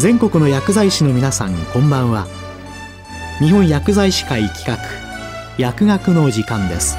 [0.00, 2.26] 全国の薬剤師の皆さんこんばんは。
[3.38, 4.78] 日本薬剤師会企画
[5.58, 6.96] 薬学の時間です。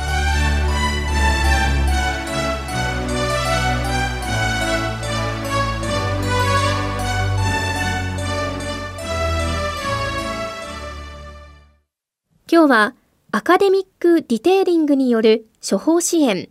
[12.52, 12.94] 今日は
[13.31, 16.49] アカデミックディテーリングによる処方支援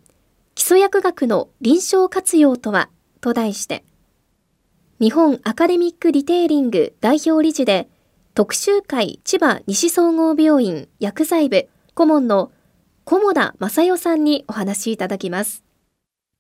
[0.57, 3.85] 基礎薬学の臨床活用とはと題して
[5.01, 7.89] 日本アカデミックディテーリング代表理事で
[8.35, 12.53] 特集会千葉西総合病院薬剤部顧問の
[13.07, 15.65] 菰田正代さんにお話しいただきます。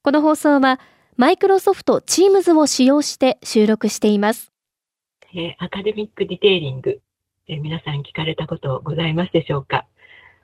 [0.02, 0.78] この放送は
[1.16, 4.52] マイクロソフト Teams を使用して収録しています。
[5.34, 7.00] えアカデミックディテーリング
[7.48, 9.86] え皆さん聞かれたことございますでしょうか。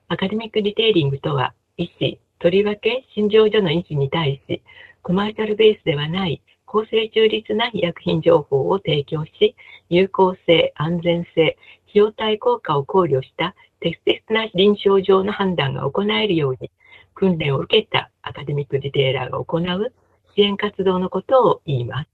[0.09, 4.63] アカデミックディテーリングとは、医師、とりわけ診療所の医師に対し、
[5.03, 9.57] コマーシャルベースではない公正中立な医薬品情報を提供し、
[9.89, 11.57] 有効性、安全性、
[11.89, 16.71] 費用対効果を考慮した適切な臨床上の判断が行えるように、
[17.15, 19.93] 訓練を受けたアカデミックディテーラーが行う
[20.35, 22.09] 支援活動のことを言います。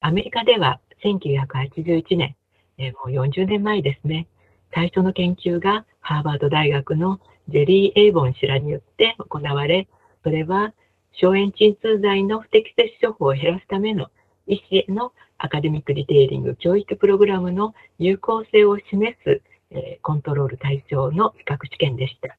[0.00, 2.36] アメリカでは1981年、
[2.78, 4.26] えもう40年前ですね、
[4.74, 9.86] 最初の研究がハーバード大学のジェリー・エイボン氏らによって行われ、
[10.22, 10.72] それは
[11.12, 14.08] 消炎鎮痛剤の不適切処方を減らすための
[14.46, 22.36] 医師へのアカデミックディテーリング教育プログラムの有効性を示す、えコントロール対象の比較試験でした。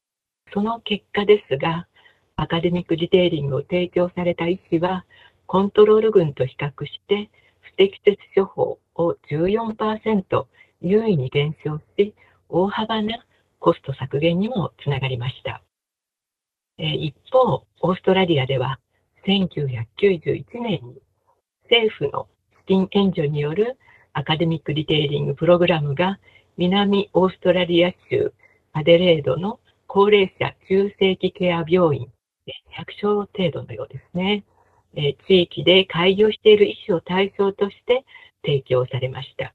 [0.53, 1.87] その結果ですが、
[2.35, 5.05] アカデミックディテーリングを提供された医師は、
[5.47, 7.29] コントロール群と比較して、
[7.61, 10.45] 不適切処方を14%
[10.81, 12.13] 優位に減少し、
[12.49, 13.25] 大幅な
[13.59, 15.61] コスト削減にもつながりました。
[16.83, 18.79] え一方、オーストラリアでは
[19.27, 21.01] 1991年に
[21.65, 22.27] 政府の
[22.61, 23.77] 資金援助による
[24.13, 26.19] アカデミックディテーリングプログラムが
[26.57, 28.33] 南オーストラリア州
[28.73, 32.11] アデレードの高齢者中世紀ケア病院
[32.75, 34.43] 200床程度のようですね。
[34.95, 38.03] え地域で開業している医師を対象として
[38.43, 39.53] 提供されました。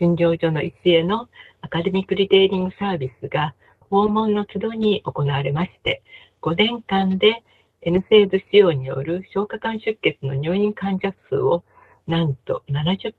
[0.00, 1.28] 診療所の医師への
[1.60, 3.54] アカデミックリテーリングサービスが
[3.90, 6.02] 訪問の都度に行われまして、
[6.42, 7.42] 5年間で
[7.82, 11.64] N セーズ使用による消化管出血の入院患者数を
[12.06, 13.12] なんと70%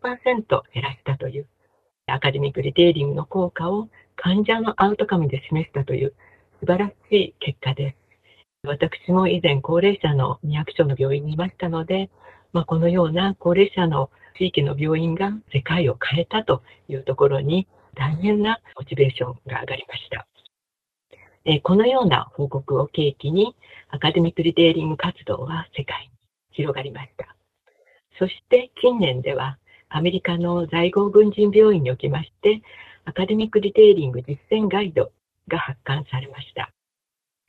[0.73, 1.47] 減らしたという、
[2.07, 6.13] アカデミックリテーリングの効果を患者のアウトカムで示したという
[6.59, 8.01] 素晴らしい結果です。
[8.63, 12.11] 私も以前高齢者の200所の病院にいましたので、
[12.53, 20.27] まあ、このような高齢者の地域の病院が世界を変えたというところに大変なモチベーションが上がりました。
[21.45, 23.55] えこのような報告を契機に
[23.89, 26.11] アカデミックリテーリング活動は世界に
[26.51, 27.35] 広がりました。
[28.19, 29.57] そして近年では
[29.89, 32.61] アメリカの在郷軍人病院におきまして
[33.05, 35.11] アカデミックリテーリング実践ガイド
[35.47, 36.71] が発刊されました。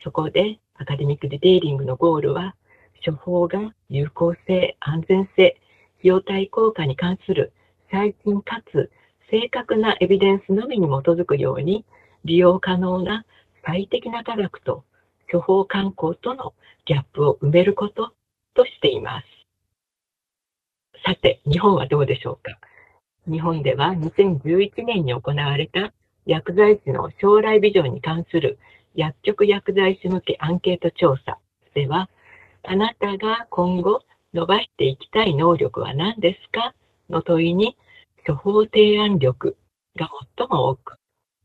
[0.02, 2.56] そこでアカデミックディテーリングのゴールは、
[3.04, 5.56] 処方が有効性、安全性、費
[6.02, 7.52] 用対効果に関する
[7.90, 8.90] 最近かつ
[9.30, 11.84] 正確なエビデンスのみに基づくように、
[12.24, 13.24] 利用可能な
[13.64, 14.84] 最適な科学と
[15.30, 18.12] 処方観光とのギャップを埋めること
[18.54, 19.26] としています。
[21.04, 22.58] さて、日本はどうでしょうか？
[23.26, 25.92] 日本では2011年に行われた
[26.26, 28.58] 薬剤師の将来ビジョンに関する
[28.94, 31.38] 薬局薬剤師向けアンケート調査
[31.74, 32.10] では、
[32.64, 34.02] あなたが今後
[34.34, 36.74] 伸ばしていきたい能力は何ですか？
[37.10, 37.76] の問いに、
[38.26, 39.56] 処方提案力
[39.96, 40.98] が最も多く、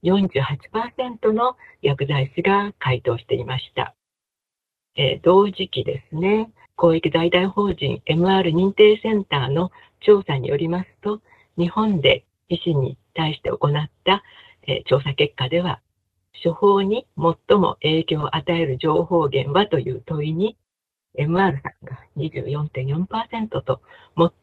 [0.03, 3.95] 48%の薬剤師が回答していました。
[4.95, 9.71] えー、同時期ですね、公益財団法人 MR 認定センターの
[10.01, 11.21] 調査によりますと、
[11.57, 14.23] 日本で医師に対して行った、
[14.67, 15.81] えー、調査結果では、
[16.43, 20.57] 処方に最も影響を与える情報源はという問いに、
[21.17, 23.81] MR さんが24.4%と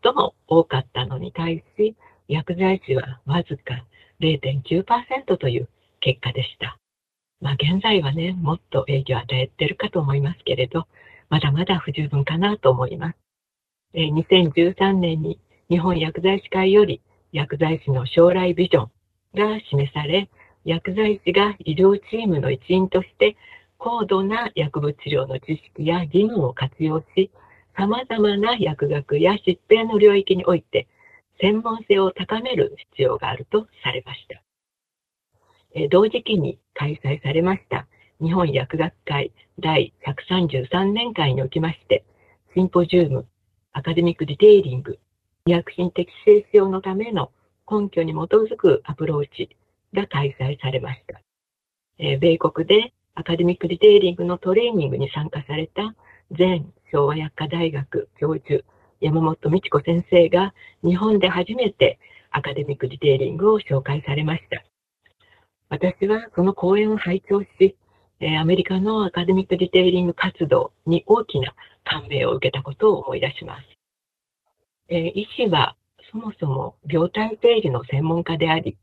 [0.03, 1.97] 最も多かったのに対し、
[2.27, 3.85] 薬剤師はわずか
[4.21, 5.69] 0.9%という
[6.01, 6.79] 結果でした。
[7.41, 10.87] まあ現在はね、もっと影響を与えてるかと思いますけれど、
[11.29, 13.17] まだまだ不十分かなと思います。
[13.95, 15.39] え2013年に
[15.69, 17.01] 日本薬剤師会より
[17.33, 18.91] 薬剤師の将来ビジョン
[19.35, 20.29] が示され、
[20.65, 23.37] 薬剤師が医療チームの一員として
[23.79, 27.31] 高度な薬物治療の知識や技能を活用し、
[27.77, 30.87] 様々な薬学や疾病の領域において
[31.41, 34.43] 専門性を高める必要があるとされました。
[35.75, 37.87] え同時期に開催されました
[38.21, 42.05] 日本薬学会第133年会におきまして、
[42.55, 43.27] シンポジウム
[43.73, 44.99] アカデミックディテイリング
[45.47, 47.33] 医薬品適正使用のための
[47.71, 49.57] 根拠に基づくアプローチ
[49.93, 51.21] が開催されました。
[51.99, 55.95] え、米国でアカデミックリテイリングのトレーニングに参加された
[56.37, 58.65] 前昭和薬科大学教授
[59.05, 61.99] 山本美智子先生が日本で初めて
[62.31, 64.65] アカデミックリテイリングを紹介されました。
[65.69, 67.77] 私はその講演を拝聴し、
[68.21, 71.55] えアメリカのアカデミックリテイリング活動に大きな
[71.85, 73.65] 感銘を受けたことを思い出します。
[74.89, 75.77] え医師は
[76.11, 78.79] そもそも病態整理の専門家であり、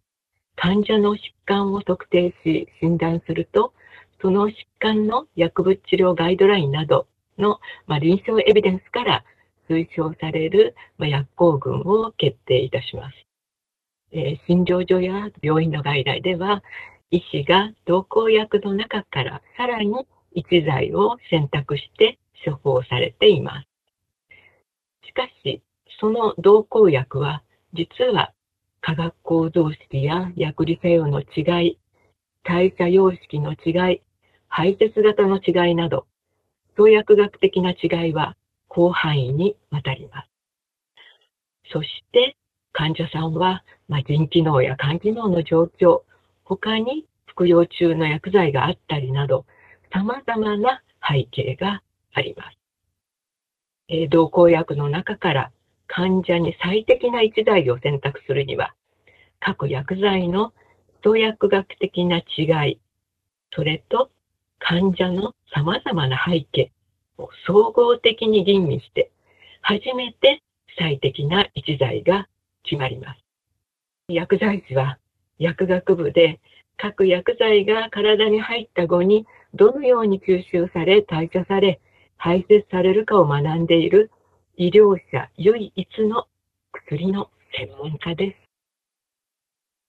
[0.56, 3.73] 患者の疾患を特定し診断すると、
[4.21, 7.07] その疾患の薬物治療ガイドラインなど
[7.39, 9.23] の、まあ、臨床エビデンスから
[9.71, 13.15] 推奨される、ま、薬効群を決定いたします。
[14.12, 16.62] えー、診療所や病院の外来では、
[17.12, 19.94] 医師が同行薬の中からさらに
[20.33, 23.68] 一剤を選択して処方されています。
[25.06, 25.62] しかし、
[26.00, 28.33] その同行薬は実は
[28.81, 31.77] 化学構造式や薬理作用の違い、
[32.44, 34.01] 代謝様式の違い、
[34.47, 36.07] 排泄型の違いなど、
[36.75, 38.35] 創薬学的な違いは
[38.73, 40.29] 広範囲にわたります。
[41.71, 42.35] そして
[42.73, 46.01] 患者さんは、まあ、腎機能や肝機能の状況、
[46.44, 49.45] 他に服用中の薬剤があったりなど、
[49.94, 51.81] 様々な背景が
[52.13, 52.57] あります。
[53.89, 55.51] えー、同行薬の中から
[55.88, 58.73] 患者に最適な一剤を選択するには、
[59.39, 60.53] 各薬剤の
[61.03, 62.79] 創薬学的な違い、
[63.53, 64.12] それと
[64.59, 66.71] 患者の様々な背景
[67.21, 69.12] を総合的に吟味して、
[69.62, 70.41] 初めて
[70.77, 72.27] 最適な一剤が
[72.63, 73.21] 決まります。
[74.07, 74.97] 薬剤師は
[75.39, 76.39] 薬学部で
[76.77, 81.79] 各薬剤が体に入った後にどのように吸収され代謝され
[82.18, 84.12] 排泄されるかを学んでいる
[84.57, 86.27] 医療者唯一の
[86.71, 88.38] 薬の専門家です。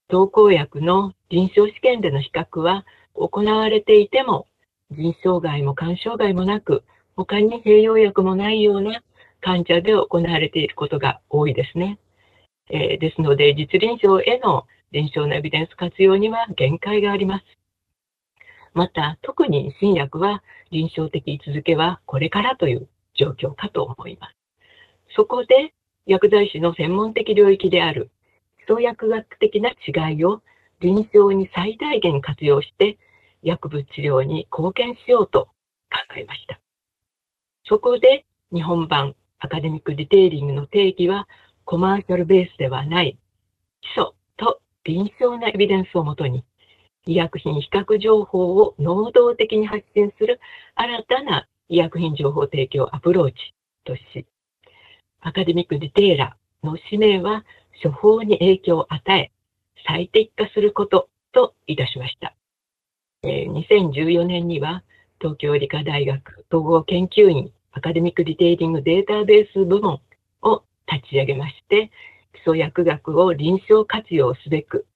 [0.08, 2.84] 投稿薬の臨床試験での比較は
[3.14, 4.46] 行われていても、
[4.90, 6.84] 腎障害も肝障害もなく、
[7.16, 9.02] 他に併用薬もないような
[9.40, 11.98] 患者で行われていることが多いですね。
[12.70, 17.44] えー、ですので、実臨床への臨床のエビデンス活用には限界があります。
[18.74, 24.34] また、特に新薬は臨床的位置づけはこれからという状況かと思います。
[25.14, 25.74] そこで
[26.06, 28.10] 薬剤師の専門的領域である
[28.58, 30.42] 基礎薬学的な違いを
[30.80, 32.98] 臨床に最大限活用して
[33.42, 35.46] 薬物治療に貢献しようと
[35.90, 36.58] 考えました。
[37.72, 41.26] そこで日本版アカデミックディテーリングの定義は
[41.64, 43.16] コマーシャルベースではない
[43.80, 46.44] 基礎と臨床なエビデンスをもとに
[47.06, 50.38] 医薬品比較情報を能動的に発信する
[50.74, 53.36] 新たな医薬品情報提供アプローチ
[53.86, 54.26] とし、
[55.22, 57.42] アカデミックディテーラーの使命は
[57.82, 59.32] 処方に影響を与え、
[59.86, 62.36] 最適化することといたしました。
[63.24, 64.82] 2014年には
[65.22, 70.00] 東京理科大学統合研究院アカデミックディテーリングデータベース部門
[70.42, 71.90] を立ち上げまして、
[72.34, 74.86] 基礎薬学を臨床活用すべく、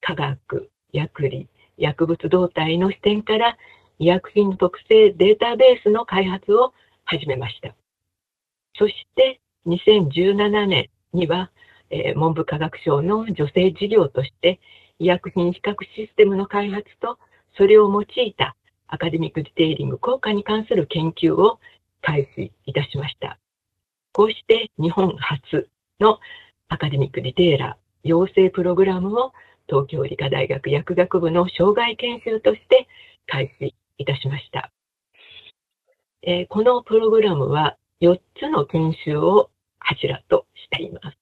[0.00, 1.48] 科学、薬理、
[1.78, 3.56] 薬物動態の視点から
[3.98, 6.74] 医薬品の特性データベースの開発を
[7.04, 7.74] 始めました。
[8.78, 11.50] そして2017年には、
[11.88, 14.60] えー、文部科学省の女性事業として、
[14.98, 17.18] 医薬品比較システムの開発と、
[17.56, 18.56] それを用いた
[18.88, 21.58] アカデミックディテーリング効果に関する研究を
[22.02, 23.38] 開始いたしました。
[24.12, 25.68] こうして日本初
[26.00, 26.18] の
[26.68, 29.32] アカデミックディテーラー養成プログラムを
[29.68, 32.86] 東京理科大学薬学部の障害研修として
[33.26, 34.72] 開始いたしました。
[36.22, 41.18] えー、このプログラムは4つの研修を柱としています。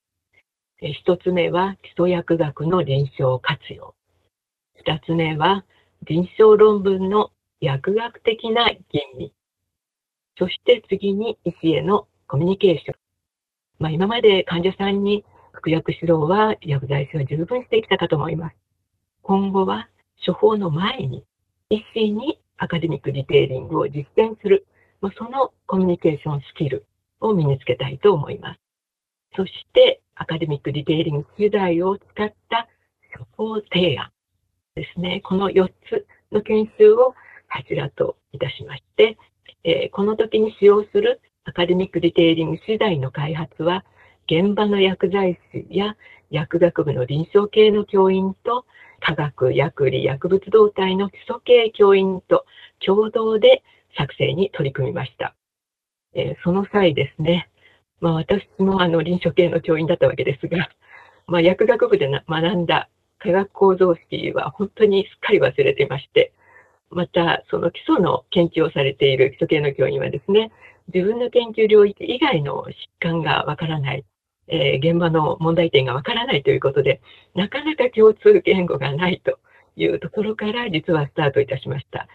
[0.81, 3.95] 一つ目は基礎薬学の臨床活用。
[4.75, 5.65] 二つ目は
[6.03, 8.81] 臨床論文の薬学的な吟
[9.19, 9.33] 味。
[10.39, 12.95] そして次に医師へのコミュニケーション。
[13.79, 18.57] まあ、今まで患者さんに服薬指導は薬剤師は十分してきたかと思います。
[19.23, 19.89] 今後は
[20.25, 21.25] 処方の前に
[21.71, 24.67] 医師にアカデミックディテーリングを実践する、
[25.01, 26.87] まあ、そのコミュニケーションスキル
[27.21, 28.61] を身につけたいと思います。
[29.37, 32.69] そして、アカデミックディテーリング取材を使った
[33.37, 34.11] 処方提案
[34.77, 35.21] ですね。
[35.25, 37.15] この4つの研修を
[37.49, 39.17] 柱といたしまして、
[39.65, 43.85] えー、この時に使用するアカデミックディテーリング資材の開発は、
[44.27, 45.97] 現場の薬剤師や
[46.31, 48.65] 薬学部の臨床系の教員と、
[49.01, 52.47] 科学、薬理、薬物動態の基礎系教員と
[52.85, 53.63] 共同で
[53.97, 55.35] 作成に取り組みました。
[56.15, 57.51] えー、その際ですね、
[58.01, 60.71] まあ、私もあの臨床系の教員だったわけですが、
[61.27, 66.33] まあ、薬学部で学んだ化学構造式は本当にすっかり忘れていまして、
[66.91, 70.53] また、その基礎の研究をされている基礎系の教員はですね、
[70.93, 74.05] 自分の研究領域以外の疾患がわからない、
[74.49, 77.01] えー、現場の問題点がわからないということで、
[77.35, 79.39] なかなか共通言語がないと
[79.77, 82.07] いうところから実はスタートいたしました。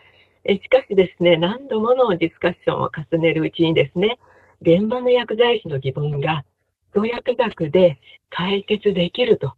[0.46, 4.20] えしかしですね、何度ものディスカッションを重ねるうちにですね、
[4.62, 6.46] 現場の薬剤師の疑問が、
[6.94, 8.00] 創薬学で
[8.30, 9.54] 解決できると、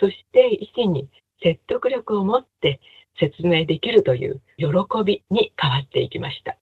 [0.00, 1.08] そして医師に
[1.42, 2.80] 説得力を持って
[3.18, 4.66] 説明できるという喜
[5.04, 6.56] びに変わっていきました。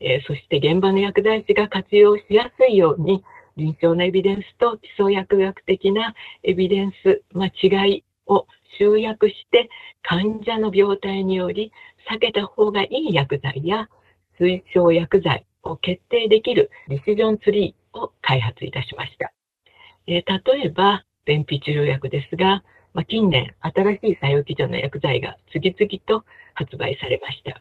[0.00, 3.24] えー、そして現場の薬剤師が活用しやすいように、
[3.56, 8.46] 臨床のエビデンスと基礎薬学的なエビデンス、まあ、違いを
[8.78, 9.68] 集約して
[10.02, 11.72] 患者の病態により
[12.10, 13.88] 避けた方がいい薬剤や
[14.40, 19.32] 推奨薬剤を決定できるディシジョンツリーを開発いたしました。
[20.06, 22.62] えー、例えば、便秘治療薬ですが、
[22.94, 26.24] まあ、近年、新しい作用基準の薬剤が次々と
[26.54, 27.60] 発売されました。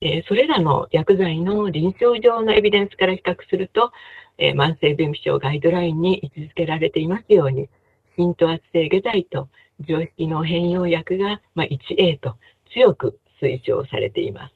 [0.00, 3.92] え、それらの薬剤の臨床上のエビデンスから比較すると、
[4.38, 7.68] え、慢性便秘症ガイドラインに位置づけられていますように、
[8.16, 9.48] 浸透圧性下剤と
[9.80, 12.34] 常識の変容薬が、ま、1A と
[12.72, 14.54] 強く推奨されています。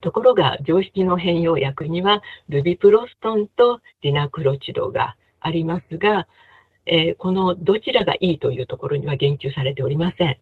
[0.00, 6.28] ところが、常識の変容薬には、ルビプロストンとディナクロチドがありますが、
[6.90, 10.38] えー、このどちらがいいというところには言及されておりません。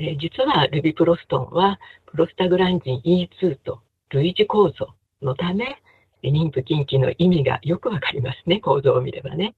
[0.00, 3.80] えー、実はルビプロストンは、プロスタグランジン E2 と
[4.10, 5.80] 類似構造のため、
[6.24, 9.54] 妊婦近畿の意味がよくわかりますね、構造を見ればね。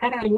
[0.00, 0.36] さらに、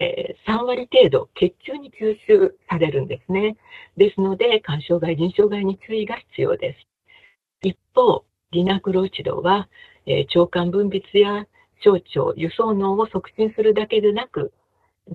[0.00, 3.56] えー、3割程度血中に吸収されるんですね。
[3.98, 7.68] ですので、肝障害、腎障害に注意が必要です。
[7.68, 9.68] 一方、リナクロチドは、
[10.06, 11.46] えー、腸管分泌や
[11.82, 14.52] 小腸、輸送能を促進するだけでなく、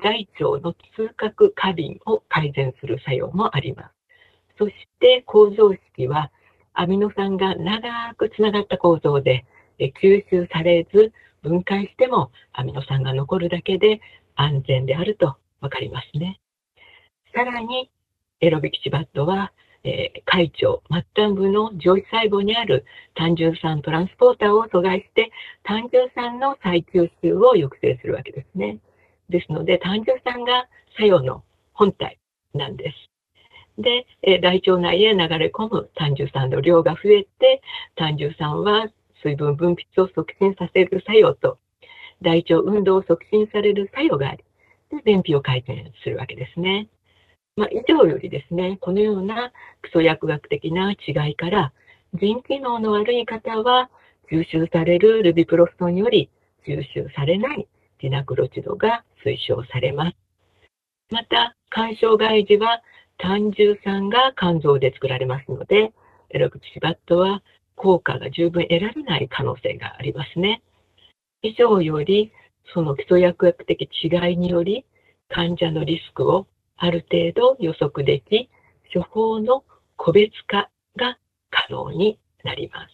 [0.01, 3.89] 大腸の通覚過敏を改善する作用もあります。
[4.57, 6.31] そして構造式は
[6.73, 9.45] アミノ酸が長くつながった構造で
[9.79, 14.01] 吸収されず分解してもアミノ酸が残るだけで
[14.35, 16.39] 安全であるとわかりますね。
[17.33, 17.89] さらに
[18.41, 22.85] エロビキシバットは、えー、海腸、末端部の上皮細胞にある
[23.15, 25.31] 単純酸トランスポーターを阻害して
[25.63, 28.79] 単純酸の再吸収を抑制するわけですね。
[29.29, 32.19] ですので、単純酸が作用の本体
[32.53, 33.81] なんです。
[33.81, 37.61] で、え大腸内へ流れ込む単純酸の量が増えて、
[37.95, 38.87] 単純酸は
[39.21, 41.57] 水分分泌を促進させる作用と、
[42.21, 44.43] 大腸運動を促進される作用があり、
[44.89, 46.87] で便秘を改善するわけですね。
[47.57, 49.51] まあ、以上よりですね、このような
[49.83, 51.73] 基礎薬学的な違いから、
[52.13, 53.89] 腎機能の悪い方は、
[54.31, 56.29] 吸収されるルビプロストンより
[56.67, 57.67] 吸収されない
[57.99, 60.17] ティナクロチドが推奨されます。
[61.11, 62.81] また、肝障害時は
[63.17, 65.93] 単重酸が肝臓で作られますので、
[66.29, 67.43] エロクチバットは
[67.75, 70.61] 効果が十分得られない可能性がありますね。
[71.41, 72.31] 以上より、
[72.73, 74.85] その基礎薬学的違いにより、
[75.29, 76.47] 患者のリスクを
[76.77, 78.49] ある程度予測でき、
[78.93, 79.63] 処方の
[79.95, 81.17] 個別化が
[81.49, 82.93] 可能になります。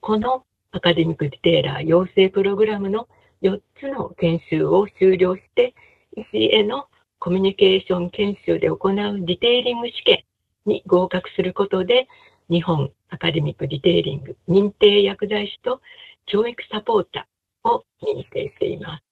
[0.00, 3.08] このアカデミックディテーラー養成プログラムの
[3.42, 5.74] 4つの研修を終了して、
[6.16, 6.86] 医師への
[7.18, 10.24] コミュニケーション研修で行うディテーリング試験
[10.64, 12.08] に合格することで、
[12.48, 15.80] 日本アカデミックディテーリング認定薬剤師と
[16.26, 19.04] 教育サポーターを認定しています。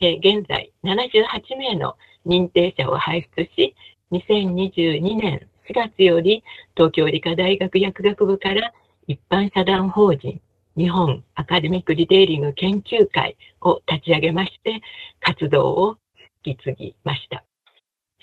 [0.00, 3.74] え現在、78名の認定者を輩出し、
[4.10, 6.42] 2022年4月より
[6.76, 8.72] 東京理科大学薬学部から
[9.06, 10.40] 一般社団法人
[10.76, 14.80] 日本アカデミックリテイリング研究会を立ち上げまして、
[15.20, 15.96] 活動を
[16.44, 17.44] 引き継ぎました。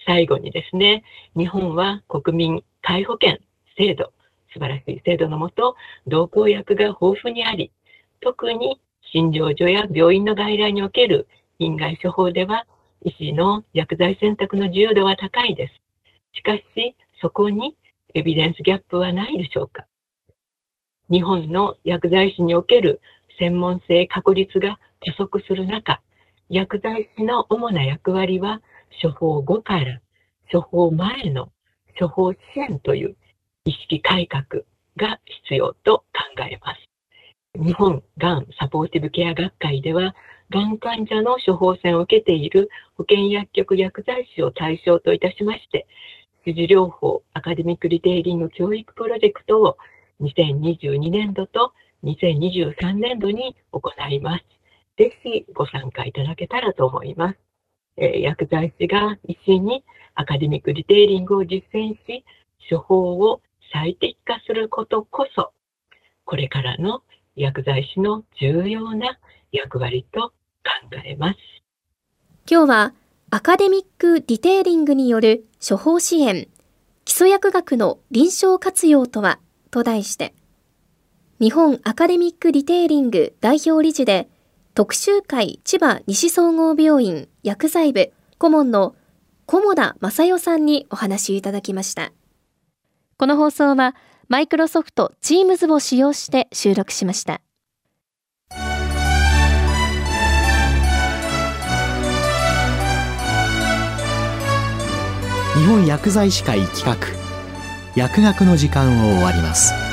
[0.06, 1.04] 最後にですね、
[1.38, 3.38] 日本は国民皆保険
[3.78, 4.12] 制度、
[4.52, 5.76] 素晴らしい制度のもと、
[6.08, 7.72] 同行薬が豊富にあり、
[8.22, 8.82] 特に
[9.14, 11.28] 診療所や病院の外来における
[11.60, 12.66] 院外処方では、
[13.06, 15.74] 医師の薬剤選択の自由度は高いです。
[16.34, 17.76] しかし、そこに
[18.16, 19.86] エビデンスギャップはないでしょうか
[21.12, 23.02] 日本の薬剤師における
[23.40, 26.02] 専門性確立が加速する中、
[26.50, 28.62] 薬剤師の主な役割は
[29.02, 30.02] 処方後から
[30.52, 31.52] 処方前の
[32.00, 33.16] 処方支援という
[33.66, 34.64] 意識改革
[34.98, 36.90] が必要と考えます。
[37.56, 40.16] 日本がんサポーティブケア学会では、
[40.52, 45.88] がん患者の処方箋を受けている保健薬局薬剤師を対象といたしまして、
[46.46, 49.78] 支持療法アカデミックリテイリング教育プロジェクトを
[50.22, 51.74] 2022年度と
[52.04, 54.46] 2023年度に行います。
[54.98, 57.38] ぜひご参加いただけたらと思います。
[57.98, 59.84] えー、薬剤師が医師に
[60.16, 62.26] アカデミックディテーリングを実践し、
[62.70, 65.54] 処方を最適化することこそ、
[66.26, 67.02] これからの
[67.36, 69.18] 薬剤師の重要な
[69.52, 70.34] 役割と考
[71.06, 71.38] えます。
[72.50, 72.94] 今日は
[73.32, 76.48] アカデミックディテーリングによる処方支援、
[77.06, 79.40] 基礎薬学の臨床活用とは
[79.72, 80.34] と題して、
[81.40, 84.30] 日本アカデミックディテーリング代表理事で、
[84.74, 88.96] 特集会千葉西総合病院薬剤部顧問の
[89.46, 92.12] 菰田正代さんにお話いただきました。
[93.18, 93.96] この放送は
[94.28, 97.42] マイクロソフト Teams を使用して収録しました。
[105.56, 107.29] 日本薬剤師会企画
[107.96, 109.89] 薬学の時間を終わります。